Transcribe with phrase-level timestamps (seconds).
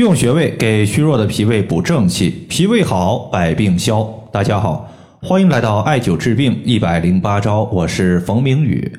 [0.00, 4.02] 用穴位给虚弱的脾胃补正气，脾胃好，百病消。
[4.32, 8.90] 大家好，欢迎来到艾灸治病一百零八招，我是冯明宇。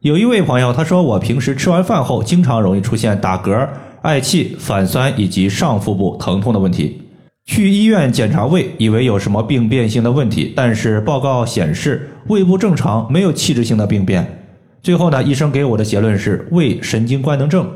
[0.00, 3.66] 有一位朋友他说，我平时吃完饭后，经常容易出现打嗝、
[4.02, 7.00] 嗳气、反酸以及上腹部疼痛的问题。
[7.46, 14.42] 去医院检查胃，以为有什么病变性的问题，但是报告显示胃部正常，没有器质性的病变。
[14.82, 17.66] 最后呢，医生给我的结论是胃神经官能症。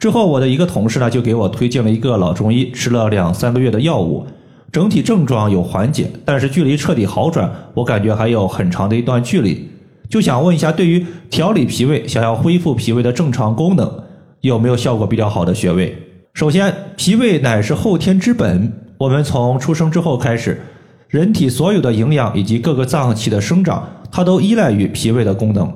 [0.00, 4.24] 之后，我的一个同事呢就给我推荐了一个老中医，吃了两三个月的药物，
[4.72, 9.68] 整体症状有缓解，但是距离彻底好转，我感觉还有很长的一段距离。
[10.08, 13.92] 就想问一下，对于调理脾胃，想要恢复脾胃的正常功能，
[14.40, 15.94] 有没有效果比较好的穴位？
[16.32, 20.62] 首先，脾胃乃是后天之本，我们从出生之后开始，
[21.08, 25.70] 人体所有的营养以及各个脏器的生长，它都依赖于脾胃的功能。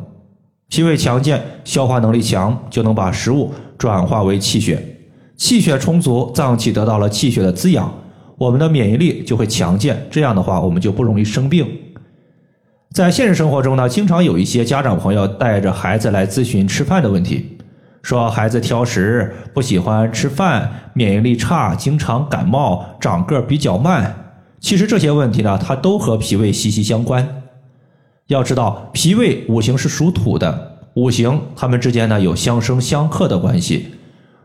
[0.71, 4.83] 脾胃强健，消化能力强，就能把食物转化为气血。
[5.37, 7.93] 气血充足，脏器得到了气血的滋养，
[8.39, 10.07] 我们的免疫力就会强健。
[10.11, 11.67] 这样的话，我们就不容易生病。
[12.93, 17.59] 在现实生活中呢，经常有一些家长朋友带着孩子来咨询吃饭的问题，
[18.03, 24.15] 说孩子挑食，不喜欢吃饭，免疫力差，经常感冒，长个比较慢。
[24.61, 27.43] 其实这些问题呢，它都和脾胃息息相关。
[28.29, 33.87] 要知道，脾胃五行是属土的，五行它们之间呢有相生相克的关系。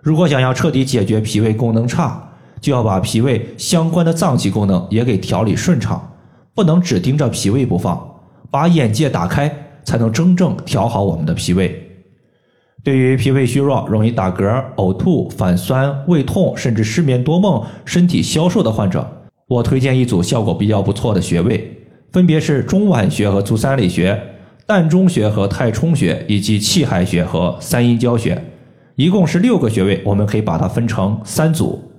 [0.01, 2.21] 如果想要彻底解决脾胃功能差，
[2.61, 6.11] 就要把脾胃相关的脏器功能也给调理顺畅，
[6.53, 8.01] 不能只盯着脾胃不放，
[8.49, 11.85] 把眼界打开，才能真正调好我们的脾胃。
[12.83, 19.05] 对于脾胃虚弱、容易打嗝、呕吐、反酸、胃痛，甚至失眠多梦、身体消瘦的患者，
[19.47, 21.77] 我推荐一组效果比较不错的穴位。
[22.11, 24.19] 分别是中脘穴和足三里穴、
[24.69, 28.39] 膻中穴和太冲穴，以及气海穴和三阴交穴，
[28.93, 29.99] 一共是六个穴位。
[30.05, 31.91] 我们可以把它分成三组。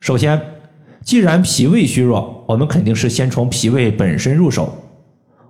[0.00, 0.42] 首先，
[1.02, 4.76] 既然脾胃虚弱，我们肯定是先从脾胃本身入手。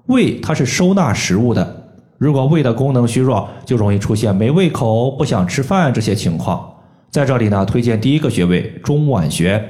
[0.09, 1.89] 胃它是收纳食物的，
[2.19, 6.75] 如果胃的功能虚弱，就容易出现没胃口、不想吃饭这些情况。
[7.11, 9.67] 在这里呢，推荐第一个穴位中脘穴。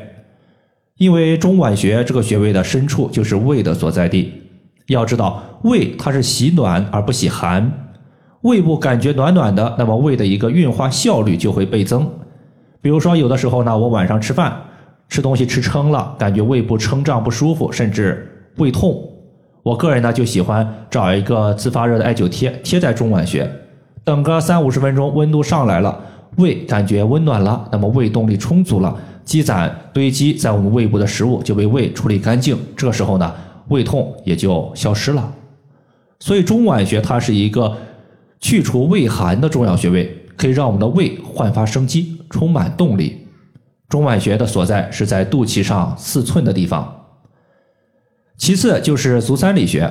[0.96, 4.32] 因为中脘穴这个穴位的深处就是胃的所在地。
[4.94, 7.70] 要知道，胃它是喜暖而不喜寒，
[8.42, 12.08] 胃部感觉暖暖的，那么胃的一个运化效率就会倍增。
[12.80, 14.56] 比如说，有的时候呢，我晚上吃饭
[15.08, 18.96] 吃东西吃撑了，感觉胃部撑胀不舒服，甚至胃痛，
[19.62, 23.50] 我个人呢就喜欢找一个自发热的艾灸贴贴在中脘穴，
[24.04, 25.98] 等个三五十分钟，温度上来了，
[26.36, 28.96] 胃感觉温暖了，那么胃动力充足了。
[29.24, 33.34] 积攒堆积在我们胃部的食物就被胃处理干净，这时候呢，
[33.68, 35.34] 胃痛也就消失了。
[36.20, 37.76] 所以中脘穴它是一个
[38.40, 43.26] 去除胃寒的重要穴位，可以让我们的胃焕发生机，充满动力。
[43.88, 47.06] 中脘穴的所在是在肚脐上四寸的地方。
[48.36, 49.90] 其次就是足三里穴，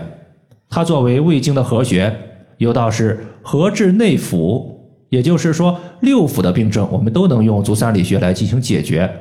[0.70, 2.16] 它作为胃经的合穴，
[2.58, 4.64] 有道是合治内腑，
[5.10, 9.12] 也就是说六腑的病症我们都能用足三里穴来进行解决。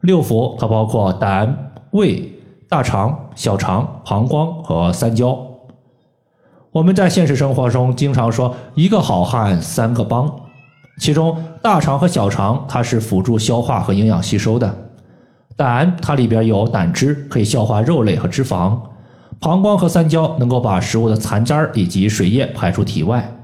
[0.00, 2.32] 六腑它包括胆、胃、
[2.70, 5.36] 大肠、小肠、膀胱和三焦。
[6.70, 10.32] 我们在现实生活中经常说“一个好汉三个帮”，
[11.00, 14.72] 其中大肠和小肠它是辅助消化和营养吸收的，
[15.56, 18.78] 胆它里边有胆汁，可以消化肉类和脂肪；
[19.40, 23.36] 膀胱和三焦能够把食物的残渣以及水液排出体外。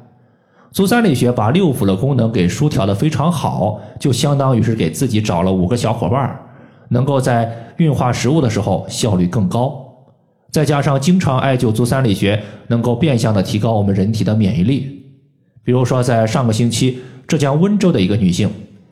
[0.70, 6.45] 足三里穴把六腑的功能给疏调的非常好，就相当于是给自己找了五个小伙伴儿。
[6.88, 9.84] 能够在运化食物的时候效率更高，
[10.50, 15.04] 再加上经常艾灸足三里穴，能够变相的提高我们人体的免疫力。
[15.62, 18.48] 比如说，在上个星期，浙江温州的一个女性，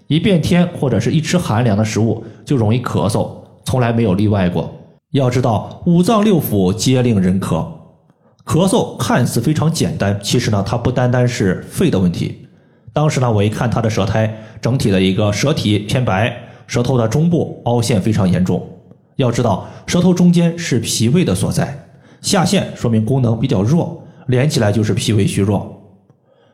[0.09, 3.31] 一变天或者是一吃寒凉的食物就容易咳嗽，
[3.65, 4.75] 从来没有例外过。
[5.13, 7.65] 要知道，五脏六腑皆令人咳，
[8.45, 12.49] 咳嗽看似非常简单，其实呢，它不单单是肺的问题。
[12.93, 16.37] 当时呢，我一看她的舌苔，整体的一个舌体偏白。
[16.67, 18.67] 舌头的中部凹陷非常严重，
[19.17, 21.87] 要知道舌头中间是脾胃的所在，
[22.21, 25.71] 下陷说明功能比较弱，连起来就是脾胃虚弱。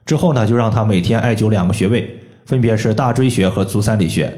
[0.04, 4.32] 之后呢，就让他每天艾灸两个穴位，分别是大椎穴和足三里穴。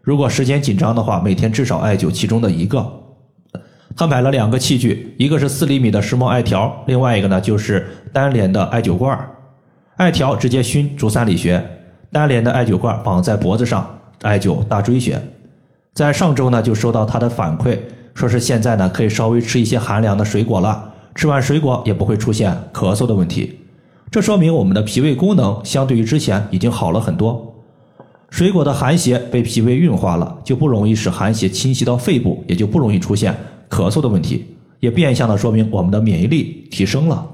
[0.00, 2.92] 如果时间紧张的话，每天至少艾灸其中的一个。
[3.96, 9.18] 他买了两个器具，一个是四厘米的石墨艾条，另外一个呢就是单联的艾灸罐。
[9.96, 11.60] 艾条直接熏足三里穴，
[12.12, 13.97] 单联的艾灸罐绑在脖子上。
[14.22, 15.20] 艾灸大椎穴，
[15.94, 17.78] 在上周呢就收到他的反馈，
[18.14, 23.58] 说是现在呢可以稍微吃一些寒凉的水果了，吃完水果也不会出现咳嗽的问题，
[24.10, 27.54] 这说明我们的脾胃功能相对于之前已经好了很多。
[28.30, 33.34] 水果的寒邪被脾胃运化了，就不容易使寒邪侵袭到肺部，也就不容易出现
[33.70, 34.44] 咳嗽的问题，
[34.80, 37.26] 也变相的说明我们的免疫力提升了。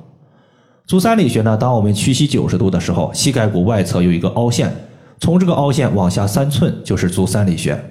[0.86, 4.72] 足三里穴呢，当我们屈膝九十度的时候，膝盖骨外侧有一个凹陷，
[5.24, 7.82] 从这个凹陷往下三寸就是足三里穴。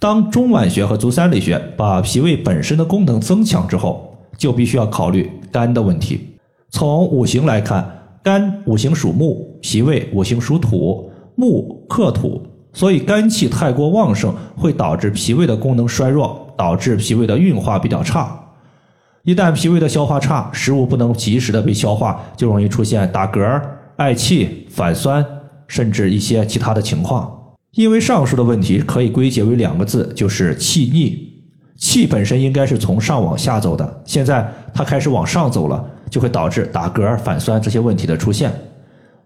[0.00, 6.36] 当中脘穴和足三里穴把脾胃本身的功能增强之后，就必须要考虑肝的问题。
[6.68, 7.88] 从五行来看，
[8.24, 12.42] 肝五行属木，脾胃五行属土，木克土，
[12.72, 18.36] 所以肝气太过旺盛会导致脾胃的功能衰弱，导致脾胃的运化比较差。
[19.22, 23.62] 一旦脾胃的消化差，食物不能及时的被消化，就容易出现打嗝、
[23.98, 25.24] 嗳气、反酸，
[25.68, 27.32] 甚至一些其他的情况。
[27.72, 31.26] 因为上述的问题可以归结为两个字，就是气逆。
[31.76, 38.50] 气本身应该是从上往下走的，现在它开始往上走了，就会导致打嗝、反酸这些问题的出现。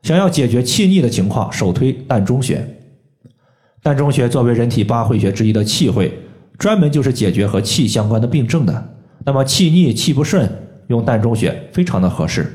[0.02, 2.66] 想要解决气逆的情况，首推膻中穴。
[3.84, 6.12] 膻中穴作为人体八会穴之一的气会，
[6.58, 8.94] 专门就是解决和气相关的病症的。
[9.25, 10.50] 那么气逆、气不顺，
[10.88, 12.50] 用膻中穴非常的合适。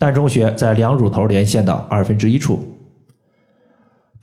[0.00, 2.75] 膻中穴在两乳头连线的二分之一处。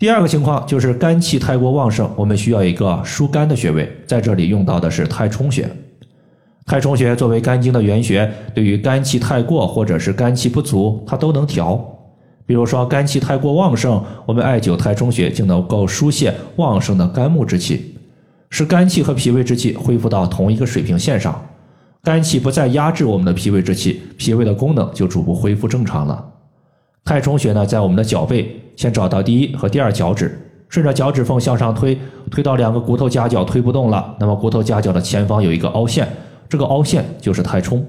[0.04, 5.66] 第二个情况就是肝气太过旺盛，我们需要一个疏肝的穴位，在这里用到的是太冲穴。
[6.66, 11.82] 太冲穴作为肝经的原穴，对于肝气太过或者是肝气不足，它都能调。
[12.46, 17.96] 比如说肝气太过旺盛，我们艾灸太冲穴就能够疏泄旺盛的肝木之气，
[18.50, 21.42] 使肝气和脾胃之气恢复到同一个水平线上，
[22.04, 26.33] 肝气不再压制我们的脾胃之气，脾胃的功能就逐步恢复正常了。
[27.06, 28.60] 太冲穴呢，在我们的脚背。
[28.76, 30.36] 先找到第一和第二脚趾，
[30.68, 31.96] 顺着脚趾缝向上推，
[32.32, 36.08] 推到两个骨头夹角推不动了，那么骨头夹角的前方有一个凹陷，
[36.50, 37.86] 这个凹陷就是太冲。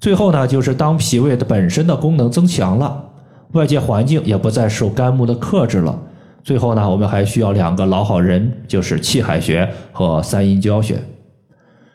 [0.00, 3.10] 最后呢，就是当脾胃的本身的功能增强了，
[3.52, 5.96] 外界环境也不再受肝木的克制了，
[6.42, 11.00] 最后呢，我们还需要两个老好人，就是气海穴和三阴交穴。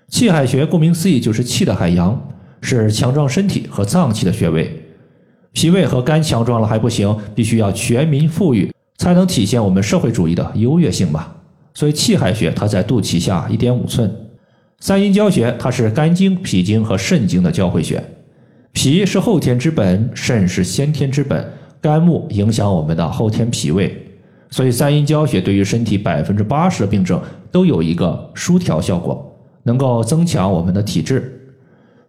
[0.07, 2.17] 气海穴顾名思义就是气的海洋，
[2.61, 4.79] 是强壮身体和脏器的穴位。
[5.53, 11.35] 脾胃和肝强壮了还不行，必须要全民富裕，才能体现我们社会主义的优越性吧。
[11.75, 14.11] 所以气海穴它在肚脐下一点五寸，
[14.79, 18.03] 三阴交穴它是肝经、脾经和肾经的交汇穴。
[18.73, 21.47] 脾是后天之本，肾是先天之本，
[21.79, 23.95] 肝木影响我们的后天脾胃，
[24.49, 27.21] 所以三阴交穴对于身体百分之八十的病症
[27.51, 31.42] 都有一个疏调效果，能够增强我们的体质。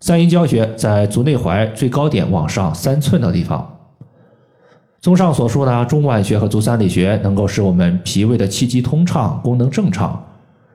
[0.04, 3.78] 三阴交穴在足内踝最高点往上三寸的地方。
[5.00, 10.22] 综上所述呢，中脘穴和足三里穴能够使我们脾胃的气机通畅，功能正常，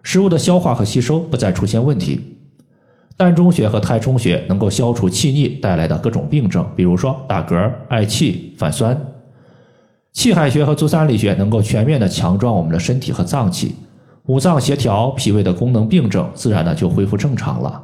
[0.01, 2.39] 食物的消化和吸收不再出现问题。
[3.19, 8.99] 膻中穴和太冲穴能够消除气逆带来的各种病症，比如说打嗝、嗳气、反酸。
[10.11, 13.75] 气海穴和足三里穴能够全面的强壮我们的身体和脏器，
[14.25, 17.83] 五脏协调，脾胃的功能病症自然的就恢复正常了。